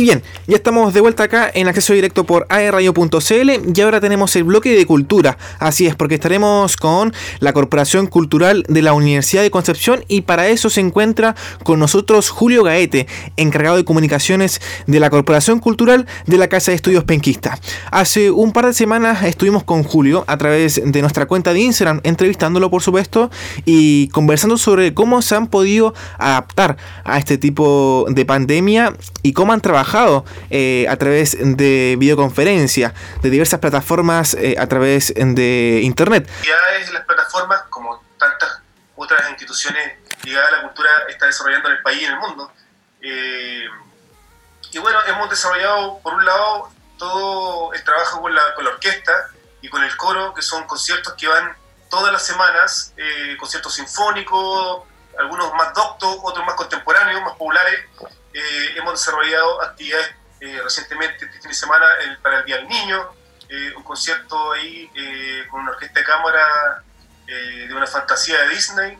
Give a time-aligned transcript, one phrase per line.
[0.00, 4.34] Y bien, ya estamos de vuelta acá en acceso directo por aerradio.cl y ahora tenemos
[4.34, 5.36] el bloque de cultura.
[5.58, 10.48] Así es, porque estaremos con la Corporación Cultural de la Universidad de Concepción y para
[10.48, 16.38] eso se encuentra con nosotros Julio Gaete, encargado de comunicaciones de la Corporación Cultural de
[16.38, 17.58] la Casa de Estudios Penquista.
[17.90, 22.00] Hace un par de semanas estuvimos con Julio a través de nuestra cuenta de Instagram,
[22.04, 23.30] entrevistándolo por supuesto
[23.66, 29.52] y conversando sobre cómo se han podido adaptar a este tipo de pandemia y cómo
[29.52, 29.89] han trabajado
[30.50, 36.30] eh, a través de videoconferencia, de diversas plataformas eh, a través de internet.
[36.44, 38.60] Ya es las plataformas, como tantas
[38.94, 42.52] otras instituciones ligadas a la cultura, está desarrollando en el país y en el mundo.
[43.02, 43.64] Eh,
[44.72, 49.12] y bueno, hemos desarrollado, por un lado, todo el trabajo con la, con la orquesta
[49.60, 51.56] y con el coro, que son conciertos que van
[51.88, 52.94] todas las semanas,
[53.40, 54.84] conciertos sinfónicos,
[55.18, 57.80] algunos más doctos, otros más contemporáneos, más populares.
[58.32, 61.86] Eh, hemos desarrollado actividades eh, recientemente, este fin de semana,
[62.22, 63.10] para el Día del Niño,
[63.48, 64.88] eh, un concierto ahí
[65.50, 66.82] con una orquesta de cámara
[67.26, 68.98] de una fantasía de Disney.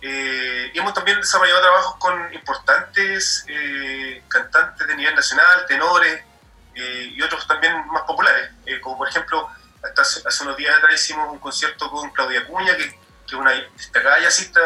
[0.00, 3.46] y hemos también desarrollado trabajos con importantes
[4.28, 6.24] cantantes de nivel nacional, tenores
[6.74, 9.48] y otros también más populares, como por ejemplo,
[9.82, 14.20] hasta hace, unos días atrás hicimos un concierto con Claudia Cuña, que, es una destacada
[14.20, 14.60] jazzista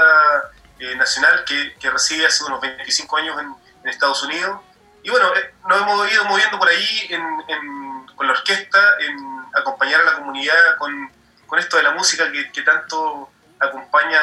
[0.78, 4.60] eh, nacional que, que, reside hace unos 25 años en, Estados Unidos.
[5.02, 10.00] Y bueno, eh, nos hemos ido moviendo por ahí en, con la orquesta, en acompañar
[10.00, 11.12] a la comunidad con,
[11.46, 14.20] con esto de la música que, que tanto acompaña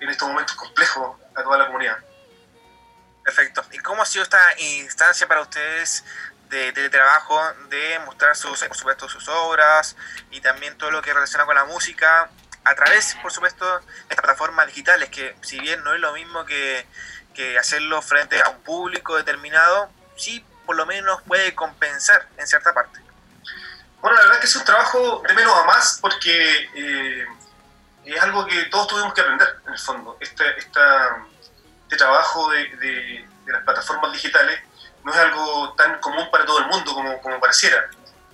[0.00, 1.98] en estos momentos complejos a toda la comunidad.
[3.22, 3.64] Perfecto.
[3.72, 6.04] ¿Y cómo ha sido esta instancia para ustedes
[6.50, 9.96] de teletrabajo, de mostrar sus, por supuesto, sus obras
[10.30, 12.30] y también todo lo que relaciona con la música
[12.64, 16.44] a través, por supuesto, de estas plataformas digitales, que si bien no es lo mismo
[16.44, 16.86] que,
[17.58, 23.00] hacerlo frente a un público determinado, sí por lo menos puede compensar en cierta parte.
[24.00, 27.26] Bueno, la verdad que es un trabajo de menos a más porque eh,
[28.04, 30.16] es algo que todos tuvimos que aprender en el fondo.
[30.20, 31.24] Este, esta,
[31.82, 34.58] este trabajo de, las plataformas digitales
[35.04, 37.88] no es algo tan común para todo el mundo como, como pareciera.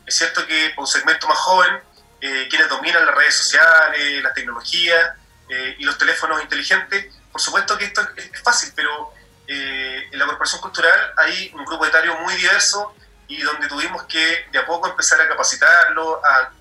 [0.07, 1.81] Es cierto que para un segmento más joven
[2.21, 5.15] eh, quienes dominan las redes sociales, las tecnologías
[5.49, 7.15] eh, y los teléfonos inteligentes.
[7.33, 9.13] Por supuesto que esto es, fácil, pero
[9.47, 12.95] eh, en la Corporación Cultural hay un grupo etario muy diverso
[13.29, 16.53] y donde tuvimos que de a poco empezar a capacitarlo, a,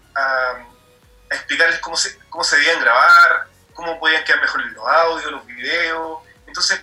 [1.32, 6.20] explicarles cómo se, cómo se debían grabar, cómo podían quedar mejor los audios, los videos.
[6.48, 6.82] Entonces,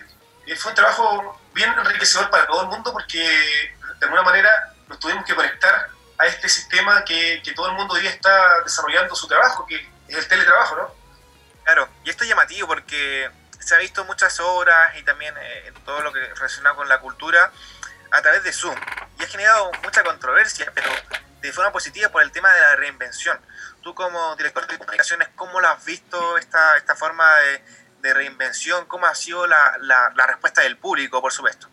[0.57, 4.49] fue un trabajo bien enriquecedor para todo el mundo porque de alguna manera
[4.87, 9.13] nos tuvimos que conectar a este sistema que, que, todo el mundo hoy está desarrollando
[9.15, 9.75] su trabajo, que
[10.07, 10.95] es el teletrabajo, ¿no?
[11.63, 13.29] Claro, y esto es llamativo porque
[13.67, 17.51] se ha visto muchas obras y también eh, todo lo que relaciona con la cultura
[18.11, 18.79] a través de Zoom.
[19.19, 20.89] Y ha generado mucha controversia, pero
[21.41, 23.37] de forma positiva por el tema de la reinvención.
[23.81, 27.29] Tú como director de comunicaciones, ¿cómo lo has visto esta, esta forma
[28.01, 28.85] de, reinvención?
[28.85, 31.67] ¿Cómo ha sido la, la, respuesta del público, por supuesto?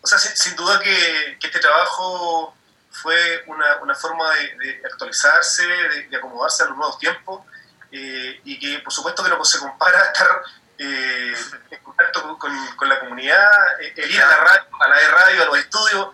[0.00, 2.56] O sea, sin, duda que, este trabajo
[2.90, 7.42] fue una, una forma de, actualizarse, de, acomodarse a los nuevos tiempos
[7.92, 10.42] eh, y que por supuesto que no se compara estar
[10.78, 11.34] eh,
[11.70, 15.08] en contacto con, con, la comunidad, eh, el ir a la radio, a la de
[15.08, 16.08] radio, a los estudios,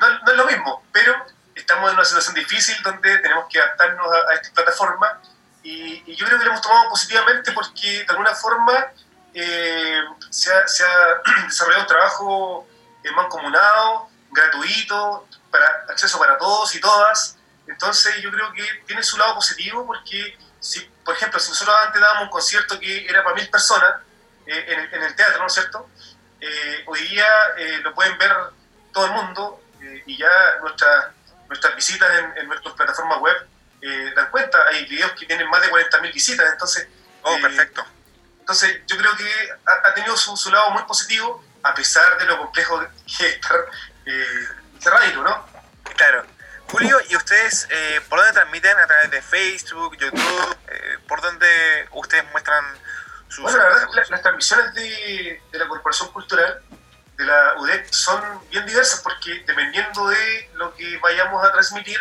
[0.00, 1.14] no, no, es lo mismo, pero
[1.54, 5.20] estamos en una situación difícil donde tenemos que adaptarnos a, esta plataforma
[5.62, 8.92] y, y, yo creo que lo hemos tomado positivamente porque de alguna forma
[9.32, 12.68] se ha, se, ha, desarrollado un trabajo
[13.16, 17.36] mancomunado, gratuito, para acceso para todos y todas.
[17.66, 22.00] Entonces yo creo que tiene su lado positivo porque, si, por ejemplo, si nosotros antes
[22.00, 24.00] dábamos un concierto que era para mil personas
[24.46, 25.88] eh, en, el, teatro, ¿no es cierto?
[26.40, 27.26] Eh, hoy día
[27.56, 28.32] eh, lo pueden ver
[28.92, 29.62] todo el mundo
[30.06, 30.28] y ya
[30.60, 31.12] nuestra,
[31.48, 33.36] nuestras visitas en, en nuestras plataformas web
[34.14, 34.58] dan cuenta.
[34.68, 36.86] Hay videos que tienen más de 40.000 visitas, entonces...
[37.22, 37.84] Oh, perfecto.
[38.40, 39.30] Entonces yo creo que
[39.66, 43.66] ha, tenido su, su, lado muy positivo a pesar de lo complejo que es estar
[44.84, 45.46] radio, ¿no?
[45.96, 46.26] Claro.
[46.70, 48.78] Julio, ¿y ustedes eh, por dónde transmiten?
[48.78, 50.56] ¿A través de Facebook, YouTube?
[50.68, 52.64] Eh, ¿Por dónde ustedes muestran
[53.28, 53.42] sus...
[53.42, 56.62] Bueno, la verdad las, las transmisiones de, de, la Corporación Cultural
[57.16, 61.98] de la UDEC son bien diversas porque dependiendo de lo que vayamos a transmitir,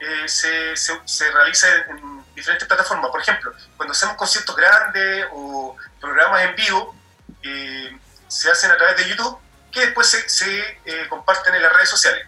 [0.00, 3.10] eh, se, se, se, realiza en, diferentes plataformas.
[3.10, 6.94] Por ejemplo, cuando hacemos conciertos grandes o programas en vivo,
[7.42, 7.98] eh,
[8.28, 9.38] se hacen a través de YouTube
[9.72, 12.26] que después se, se eh, comparten en las redes sociales.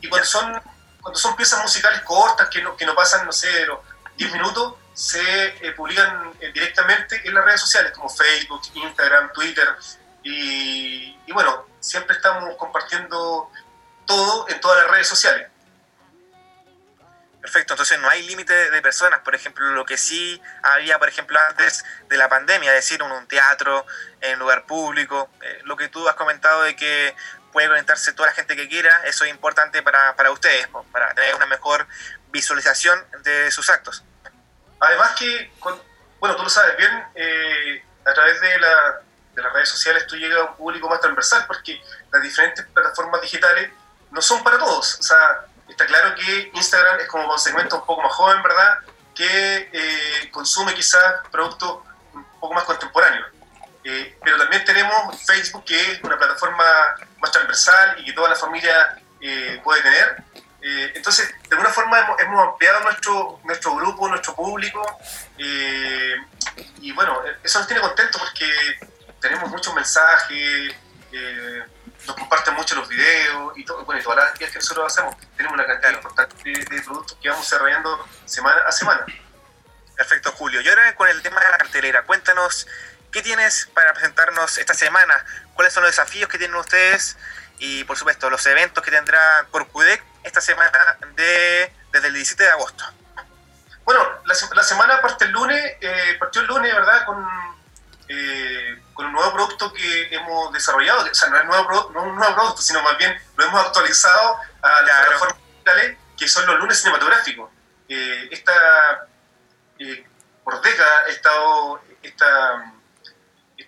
[0.00, 0.60] Y cuando son,
[1.02, 3.78] cuando son piezas musicales cortas, que no, que no pasan, no sé, los
[4.16, 9.68] 10 minutos, se eh, publican eh, directamente en las redes sociales, como Facebook, Instagram, Twitter.
[10.22, 13.50] Y, bueno, siempre estamos compartiendo
[14.06, 15.48] todo en todas las redes sociales.
[17.40, 21.38] Perfecto, entonces no hay límite de personas, por ejemplo, lo que sí había, por ejemplo,
[21.48, 23.86] antes de la pandemia, es decir, en un teatro,
[24.20, 27.16] en lugar público, eh, lo que tú has comentado de que
[27.52, 31.34] puede conectarse toda la gente que quiera, eso es importante para, para ustedes, para tener
[31.34, 31.86] una mejor
[32.30, 34.02] visualización de sus actos.
[34.80, 35.52] Además que,
[36.18, 39.00] bueno, tú lo sabes bien, eh, a través de, la,
[39.34, 41.82] de las redes sociales tú llegas a un público más transversal porque
[42.12, 43.70] las diferentes plataformas digitales
[44.10, 47.86] no son para todos, o sea, está claro que Instagram es como un segmento un
[47.86, 48.78] poco más joven, ¿verdad?
[49.14, 51.80] Que eh, consume quizás productos
[52.12, 53.26] un poco más contemporáneos.
[53.84, 56.64] Eh, pero también tenemos Facebook, que es una plataforma
[57.18, 60.22] más transversal y que toda la familia eh, puede tener.
[60.94, 64.82] entonces, de alguna forma hemos, ampliado nuestro, nuestro grupo, nuestro público.
[65.38, 68.46] y bueno, eso nos tiene contentos porque
[69.20, 70.74] tenemos muchos mensajes
[72.06, 75.16] nos comparten mucho los videos y, todo, bueno, y todas las actividades que nosotros hacemos.
[75.36, 79.04] Tenemos una cantidad importante de, productos que vamos desarrollando semana a semana.
[79.96, 80.60] Perfecto, Julio.
[80.60, 82.66] Y ahora con el tema de la cartelera, cuéntanos
[83.10, 85.24] qué tienes para presentarnos esta semana,
[85.54, 87.16] cuáles son los desafíos que tienen ustedes
[87.58, 92.50] y, por supuesto, los eventos que tendrá Corcudec esta semana de, desde el 17 de
[92.50, 92.84] agosto.
[93.84, 97.04] Bueno, la, la semana parte el lunes, eh, partió el lunes, ¿verdad?
[97.04, 97.26] Con
[98.12, 102.16] eh, con un nuevo producto que hemos desarrollado, o sea, no es, nuevo, no un
[102.16, 106.58] nuevo producto, sino más bien lo hemos actualizado a las plataformas digitales, que son los
[106.58, 107.50] lunes cinematográficos.
[107.88, 109.06] Eh, esta,
[109.78, 110.04] eh,
[110.42, 112.72] por décadas ha estado esta,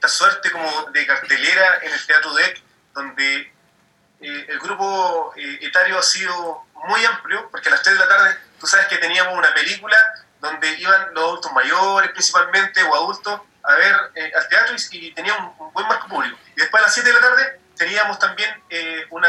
[0.03, 2.61] esta suerte como de cartelera en el Teatro DEC,
[2.93, 3.53] donde
[4.21, 8.67] el grupo etario ha sido muy amplio, porque a las 3 de la tarde tú
[8.67, 9.97] sabes que teníamos una película
[10.41, 15.35] donde iban los adultos mayores principalmente o adultos a ver eh, al teatro y, tenía
[15.35, 16.37] un, buen marco público.
[16.57, 19.29] Y después a las 7 de la tarde teníamos también eh, una,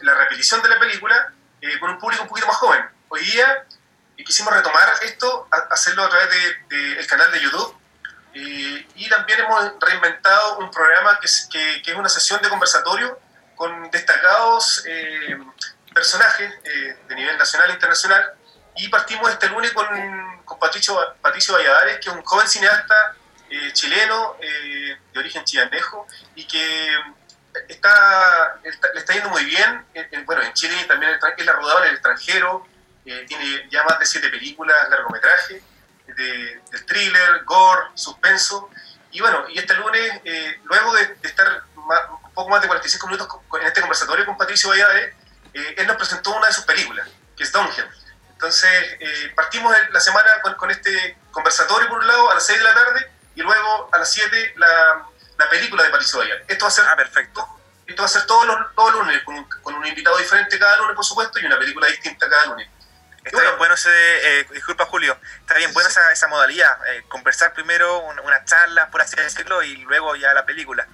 [0.00, 2.82] la repetición de la película eh, con un público un poquito más joven.
[3.08, 3.66] Hoy día
[4.16, 7.75] quisimos retomar esto, hacerlo a través del de, canal de YouTube.
[8.96, 13.18] Y también hemos reinventado un programa que es, que, que es una sesión de conversatorio
[13.54, 14.84] con destacados
[15.94, 18.32] personajes de nivel nacional e internacional.
[18.76, 19.86] Y partimos este lunes con,
[20.44, 23.16] con Patricio, Patricio Valladares, que es un joven cineasta
[23.48, 26.04] eh, chileno eh, de origen chianejo
[26.34, 26.88] y que
[27.68, 29.86] está, le está yendo muy bien.
[30.24, 32.66] bueno, en Chile también es la rodada en el extranjero,
[33.04, 35.62] eh, tiene ya más de siete películas, largometraje,
[36.06, 38.70] de, thriller, gore, suspenso.
[39.10, 40.20] Y bueno, y este lunes,
[40.64, 43.28] luego de, estar un poco más de 45 minutos
[43.60, 45.14] en este conversatorio con Patricio Valladares,
[45.52, 47.86] él nos presentó una de sus películas, que es Downhill.
[48.32, 48.98] Entonces,
[49.34, 52.74] partimos la semana con, con, este conversatorio por un lado a las 6 de la
[52.74, 55.06] tarde y luego a las 7 la,
[55.38, 56.44] la, película de Patricio Bayar.
[56.48, 57.48] Esto va a ser, ah, perfecto.
[57.86, 60.76] Esto va a ser todos los, todos lunes, con un, con un, invitado diferente cada
[60.78, 62.68] lunes, por supuesto, y una película distinta cada lunes.
[63.26, 67.52] Está bien bueno ese, eh, disculpa Julio, está bien buena esa, esa, modalidad, eh, conversar
[67.52, 70.86] primero una, charla, por así decirlo, y luego ya la película.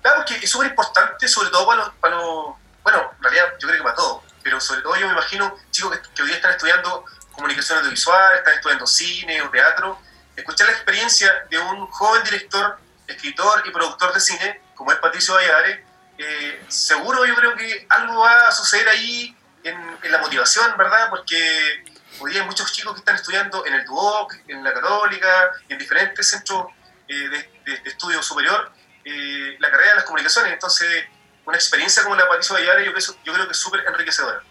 [0.00, 3.66] Claro, que es súper importante, sobre todo para los, para los, bueno, en realidad yo
[3.66, 6.36] creo que para todos, pero sobre todo yo me imagino chicos que, que hoy día
[6.36, 10.00] están estudiando comunicación audiovisual, están estudiando cine o teatro,
[10.36, 15.34] escuchar la experiencia de un joven director, escritor y productor de cine, como es Patricio
[15.34, 15.80] Valladares,
[16.18, 21.08] eh, seguro yo creo que algo va a suceder ahí en, la motivación, ¿verdad?
[21.10, 21.84] Porque
[22.20, 25.78] hoy día hay muchos chicos que están estudiando en el Duoc, en la Católica, en
[25.78, 26.66] diferentes centros
[27.08, 27.28] eh,
[27.64, 28.72] de, estudio superior,
[29.04, 30.52] eh, la carrera de las comunicaciones.
[30.52, 31.04] Entonces,
[31.44, 34.42] una experiencia como la de Patricio yo, creo, yo creo que es súper enriquecedora.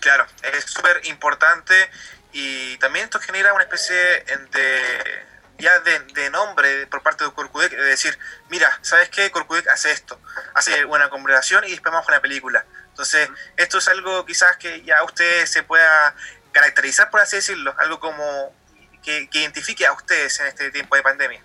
[0.00, 1.90] Claro, es súper importante
[2.32, 7.84] y también esto genera una especie de ya de, nombre por parte de Corcudec, de
[7.84, 9.30] decir, mira, ¿sabes qué?
[9.30, 10.20] Corcudec hace esto,
[10.54, 12.66] hace una conversación y después vamos con la película.
[13.02, 16.14] Entonces, esto es algo quizás que ya usted se pueda
[16.52, 18.54] caracterizar, por así decirlo, algo como
[19.02, 21.42] que, identifique a ustedes en este tiempo de pandemia.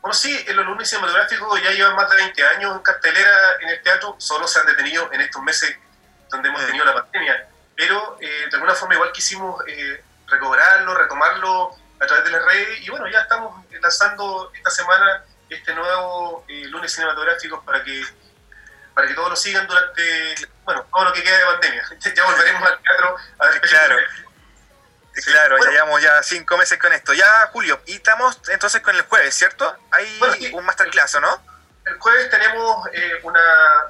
[0.00, 3.70] Bueno, sí, en los lunes cinematográficos ya llevan más de 20 años en cartelera en
[3.70, 5.76] el teatro, solo se han detenido en estos meses
[6.30, 6.66] donde hemos mm.
[6.66, 12.24] tenido la pandemia, pero eh, de alguna forma igual quisimos eh, recobrarlo, retomarlo a través
[12.24, 12.86] de las redes.
[12.86, 18.04] Y bueno, ya estamos lanzando esta semana este nuevo eh, lunes cinematográfico para que
[18.94, 20.34] para que todos lo sigan durante
[20.64, 21.84] bueno todo lo que queda de pandemia.
[22.14, 23.96] ya volveremos al teatro a ver Claro.
[25.24, 27.12] Claro, ya llevamos ya cinco meses con esto.
[27.12, 29.76] Ya, Julio, y estamos entonces con el jueves, ¿cierto?
[29.92, 30.20] Hay
[30.52, 31.40] un masterclass, ¿no?
[31.86, 33.40] El jueves tenemos eh, una,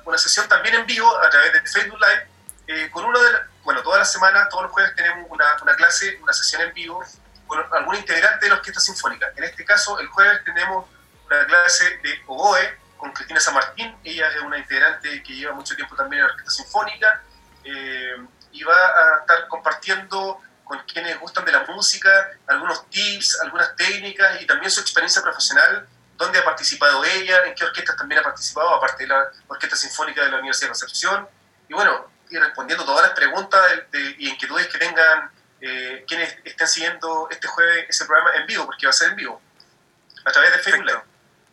[0.04, 2.28] una, sesión también en vivo a través de Facebook Live
[2.66, 3.30] eh, con uno de,
[3.62, 7.02] bueno, todas las semanas, todos los jueves tenemos una, una, clase, una sesión en vivo
[7.46, 9.32] con algún integrante de la Orquesta Sinfónica.
[9.36, 10.86] En este caso, el jueves tenemos
[11.26, 15.76] una clase de oboe con Cristina San Martín, ella es una integrante que lleva mucho
[15.76, 17.22] tiempo también en la Orquesta Sinfónica
[18.50, 24.40] y va a estar compartiendo con quienes gustan de la música, algunos tips, algunas técnicas
[24.40, 28.74] y también su experiencia profesional, dónde ha participado ella, en qué orquestas también ha participado,
[28.74, 31.28] aparte de la Orquesta Sinfónica de la Universidad de Concepción.
[31.68, 33.60] Y bueno, y respondiendo todas las preguntas
[34.16, 35.30] y inquietudes que tengan
[35.60, 39.16] eh, quienes estén siguiendo este jueves ese programa en vivo, porque va a ser en
[39.16, 39.42] vivo,
[40.24, 41.02] a través de Facebook Live.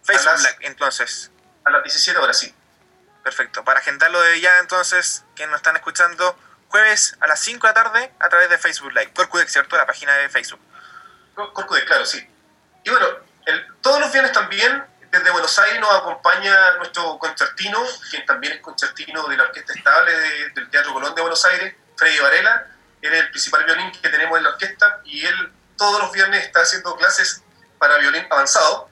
[0.02, 1.31] Facebook Live, entonces.
[1.66, 2.54] A las 17 horas, sí.
[3.24, 3.64] Perfecto.
[3.64, 6.38] Para agendarlo de ya, entonces, que nos están escuchando,
[6.70, 9.14] jueves a las 5 de la tarde a través de Facebook Live.
[9.14, 9.78] Corcudec, ¿cierto?
[9.78, 10.60] La página de Facebook.
[11.36, 12.28] Corcudec, claro, sí.
[12.84, 13.08] Y bueno,
[13.82, 19.28] todos los viernes también, desde Buenos Aires, nos acompaña nuestro concertino, quien también es concertino
[19.28, 20.14] de la Orquesta Estable
[20.56, 22.68] del Teatro Colón de Buenos Aires, Freddy Varela.
[23.02, 26.46] Él es el principal violín que tenemos en la orquesta y él todos los viernes
[26.46, 27.44] está haciendo clases
[27.80, 28.90] para violín avanzado.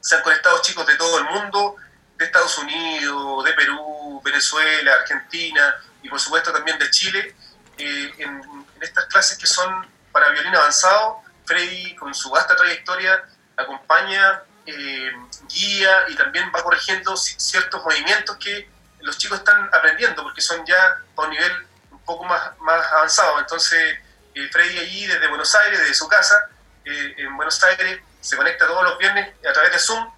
[0.00, 1.76] Se han conectado chicos de todo el mundo,
[2.18, 7.34] de Estados Unidos, de Perú, Venezuela, Argentina, y por supuesto también de Chile,
[7.78, 11.22] eh, en, estas clases que son para violín avanzado.
[11.44, 13.24] Freddy, con su vasta trayectoria,
[13.56, 15.12] acompaña, eh,
[15.48, 18.68] guía y también va corrigiendo ciertos movimientos que
[19.00, 23.38] los chicos están aprendiendo, porque son ya a un nivel un poco más, más avanzado.
[23.38, 23.98] Entonces,
[24.34, 26.50] eh, Freddy allí desde Buenos Aires, desde su casa,
[26.84, 30.10] en Buenos Aires, se conecta todos los viernes a través de Zoom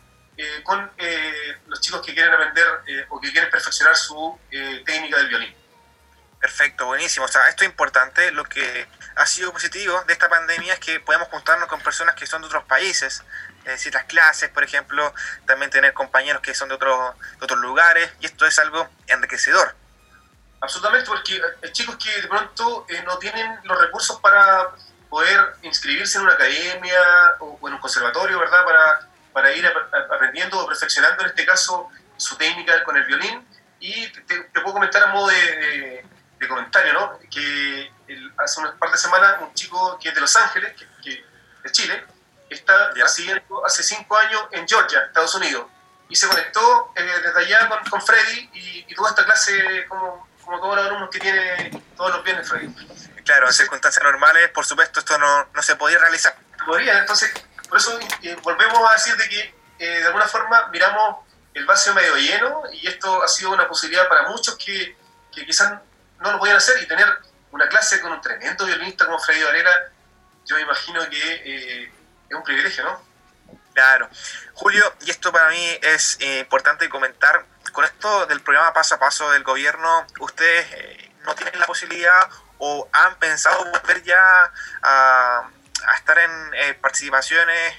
[0.62, 0.90] con
[1.66, 2.66] los chicos que quieren aprender
[3.08, 4.38] o que quieren perfeccionar su
[4.84, 5.60] técnica del violín.
[6.40, 7.26] Perfecto, buenísimo.
[7.26, 8.32] O sea, esto es importante.
[8.32, 12.26] Lo que ha sido positivo de esta pandemia es que podemos juntarnos con personas que
[12.26, 13.22] son de otros países,
[13.58, 15.14] es decir, las clases, por ejemplo,
[15.46, 19.76] también tener compañeros que son de otros, otros lugares, y esto es algo enriquecedor.
[20.62, 24.70] Absolutamente, porque hay chicos que de pronto eh, no tienen los recursos para
[25.10, 27.00] poder inscribirse en una academia
[27.40, 28.64] o, en un conservatorio, ¿verdad?
[28.64, 33.46] Para, para ir aprendiendo o perfeccionando, en este caso, su técnica con el violín.
[33.78, 36.04] Y te, puedo comentar a modo de
[36.40, 37.18] de comentario, ¿no?
[37.30, 37.92] Que
[38.38, 40.72] hace unas par de semanas un chico que es de Los Ángeles,
[41.02, 41.24] que,
[41.62, 42.02] de Chile,
[42.48, 45.66] está residiendo hace cinco años en Georgia, Estados Unidos,
[46.08, 50.26] y se conectó eh, desde allá con, con Freddy y, y, tuvo esta clase como,
[50.42, 52.74] como todos los alumnos que tiene todos los viernes Freddy.
[53.22, 56.34] Claro, en circunstancias normales, por supuesto, esto no, no se podía realizar.
[56.66, 57.32] Podría, entonces,
[57.70, 57.98] por eso
[58.42, 61.24] volvemos a decir de que eh, de alguna forma miramos
[61.54, 64.96] el vacío medio lleno y esto ha sido una posibilidad para muchos que,
[65.30, 65.80] quizás
[66.18, 67.06] no lo podían hacer y tener
[67.52, 69.70] una clase con un tremendo violinista como Freddy Varela,
[70.44, 71.92] yo me imagino que eh,
[72.28, 73.02] es un privilegio, ¿no?
[73.72, 74.10] Claro.
[74.54, 78.98] Julio, y esto para mí es eh, importante comentar, con esto del programa paso a
[78.98, 80.66] paso del gobierno, ustedes
[81.24, 85.48] no tienen la posibilidad o han pensado volver ya a,
[85.86, 87.74] a estar en participaciones,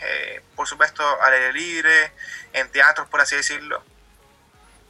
[0.55, 2.13] por supuesto, al aire libre,
[2.53, 3.83] en teatros, por así decirlo.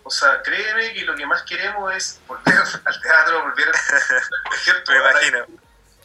[0.03, 2.53] O sea, créeme que lo que más queremos es volver
[2.85, 5.45] al teatro, volver al Me imagino.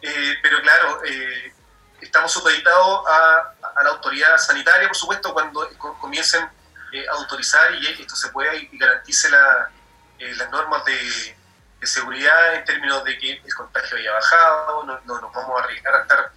[0.03, 1.53] Eh, pero claro, eh,
[2.01, 5.69] estamos supeditados a, la autoridad sanitaria, por supuesto, cuando
[6.01, 6.49] comiencen
[6.93, 11.37] eh, a autorizar y esto se pueda y, garantice las normas de,
[11.83, 16.03] seguridad en términos de que el contagio haya bajado, no, nos vamos a arriesgar a
[16.03, 16.33] estar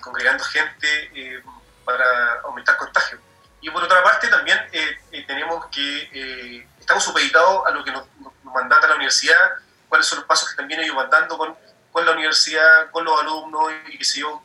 [0.00, 1.42] congregando gente
[1.84, 3.18] para aumentar contagio.
[3.62, 7.92] Y por otra parte también eh, eh, tenemos que, eh, estamos supeditados a lo que
[7.92, 9.52] nos, nos, mandata la universidad,
[9.88, 11.56] cuáles son los pasos que también ellos van dando con,
[11.90, 14.44] con la universidad, con los alumnos y qué sé yo,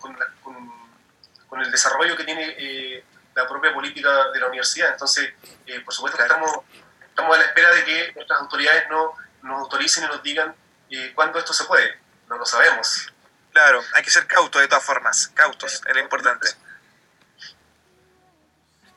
[0.00, 4.90] con, con, el desarrollo que tiene la propia política de la universidad.
[4.90, 5.32] Entonces,
[5.84, 6.50] por supuesto que estamos,
[7.08, 10.54] estamos a la espera de que nuestras autoridades no, nos autoricen y nos digan
[11.14, 11.98] cuándo esto se puede.
[12.28, 13.10] No lo sabemos.
[13.56, 16.46] Claro, hay que ser cautos de todas formas, cautos, es lo importante.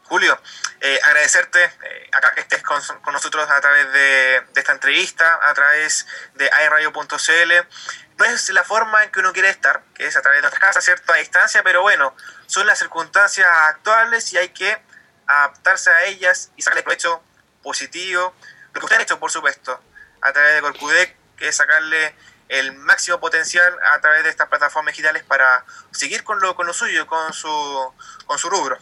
[0.03, 0.37] Julio,
[0.81, 2.81] eh, agradecerte eh, acá que estés con,
[3.13, 7.53] nosotros a través de, esta entrevista, a través de airradio.cl.
[8.17, 10.59] No es la forma en que uno quiere estar, que es a través de nuestra
[10.59, 11.13] casa, ¿cierto?
[11.13, 12.13] A distancia, pero bueno,
[12.45, 14.77] son las circunstancias actuales y hay que
[15.25, 17.23] adaptarse a ellas y sacarle provecho
[17.63, 18.35] positivo.
[18.73, 19.81] Lo que ustedes han hecho, por supuesto,
[20.19, 22.13] a través de Corcudec, que es sacarle
[22.49, 26.73] el máximo potencial a través de estas plataformas digitales para seguir con lo, con lo
[26.73, 27.93] suyo, con su,
[28.25, 28.77] con su rubro.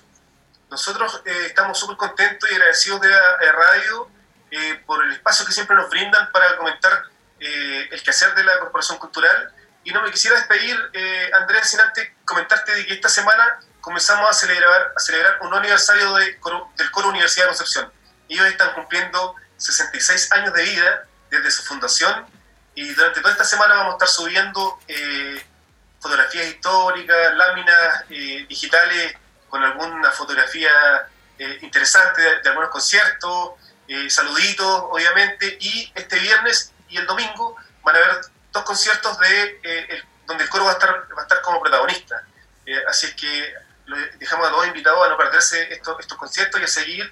[0.69, 4.09] Nosotros eh, estamos súper contentos y agradecidos de radio
[4.51, 7.03] eh, por el espacio que siempre nos brindan para comentar
[7.39, 9.53] eh, el quehacer de la Corporación Cultural.
[9.83, 10.75] Y no me quisiera despedir,
[11.39, 16.13] Andrés, sin antes comentarte de que esta semana comenzamos a celebrar, a celebrar un aniversario
[16.15, 16.37] de,
[16.75, 17.93] del Coro Universidad de Concepción.
[18.27, 22.36] Ellos están cumpliendo 66 años de vida desde su fundación
[22.77, 24.79] y durante toda esta semana vamos a estar subiendo
[25.99, 29.15] fotografías históricas, láminas digitales
[29.49, 30.69] con alguna fotografía
[31.39, 33.53] eh, interesantes, de, algunos conciertos,
[33.87, 40.03] eh, saluditos, obviamente, y este viernes y el domingo van a haber dos conciertos de
[40.27, 42.27] donde el coro va a estar, va a estar como protagonista.
[42.87, 43.55] así es que
[44.19, 47.11] dejamos a todos invitados a no perderse estos, estos conciertos y a seguir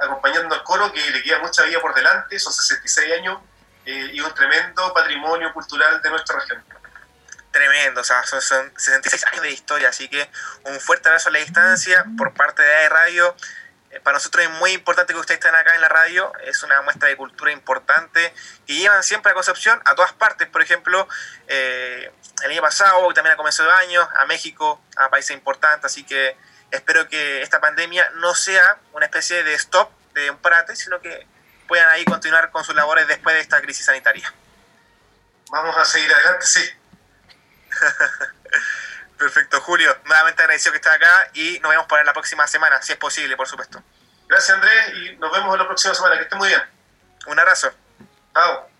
[0.00, 3.38] acompañando al coro, que le queda mucha vida por delante, son 66 años
[3.84, 6.64] y un tremendo patrimonio cultural de nuestra región
[7.52, 8.40] tremendo, o sea, son,
[8.76, 10.28] 66 años de historia, así que
[10.64, 13.36] un fuerte abrazo a la distancia por parte de AE Radio.
[13.90, 16.80] Eh, para nosotros es muy importante que ustedes estén acá en la radio, es una
[16.82, 18.32] muestra de cultura importante
[18.66, 21.06] que llevan siempre a Concepción a todas partes, por ejemplo,
[21.46, 22.10] eh,
[22.42, 26.04] el año pasado y también a comienzo de año, a México, a países importantes, así
[26.04, 26.36] que
[26.70, 31.26] espero que esta pandemia no sea una especie de stop, de un parate, sino que
[31.72, 34.30] puedan ahí continuar con sus labores después de esta crisis sanitaria.
[35.50, 36.70] Vamos a seguir adelante, sí.
[39.18, 39.96] Perfecto, Julio.
[40.04, 43.38] Nuevamente agradecido que estés acá y nos vemos para la próxima semana, si es posible,
[43.38, 43.82] por supuesto.
[44.28, 46.16] Gracias, Andrés, y nos vemos la próxima semana.
[46.16, 46.62] Que esté muy bien.
[47.24, 47.72] Un abrazo.
[48.34, 48.71] Chao.